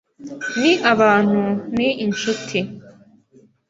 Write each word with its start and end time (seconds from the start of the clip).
Ni 0.59 0.71
abantu 0.91 1.43
ni 1.75 1.89
inshuti, 2.05 2.59